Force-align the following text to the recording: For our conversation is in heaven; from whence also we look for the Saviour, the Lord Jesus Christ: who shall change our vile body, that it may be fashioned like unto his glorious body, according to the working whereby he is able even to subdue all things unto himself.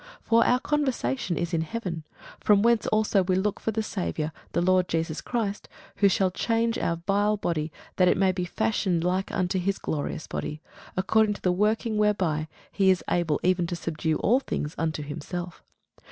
For 0.23 0.43
our 0.43 0.59
conversation 0.59 1.37
is 1.37 1.53
in 1.53 1.61
heaven; 1.61 2.03
from 2.39 2.63
whence 2.63 2.87
also 2.87 3.21
we 3.21 3.35
look 3.35 3.59
for 3.59 3.69
the 3.69 3.83
Saviour, 3.83 4.31
the 4.53 4.59
Lord 4.59 4.87
Jesus 4.87 5.21
Christ: 5.21 5.69
who 5.97 6.09
shall 6.09 6.31
change 6.31 6.79
our 6.79 6.95
vile 7.05 7.37
body, 7.37 7.71
that 7.97 8.07
it 8.07 8.17
may 8.17 8.31
be 8.31 8.43
fashioned 8.45 9.03
like 9.03 9.31
unto 9.31 9.59
his 9.59 9.77
glorious 9.77 10.25
body, 10.25 10.59
according 10.97 11.35
to 11.35 11.41
the 11.43 11.51
working 11.51 11.99
whereby 11.99 12.47
he 12.71 12.89
is 12.89 13.03
able 13.11 13.39
even 13.43 13.67
to 13.67 13.75
subdue 13.75 14.15
all 14.15 14.39
things 14.39 14.73
unto 14.75 15.03
himself. 15.03 15.61